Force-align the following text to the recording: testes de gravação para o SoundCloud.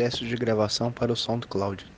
testes 0.00 0.26
de 0.26 0.34
gravação 0.34 0.90
para 0.90 1.12
o 1.12 1.16
SoundCloud. 1.16 1.84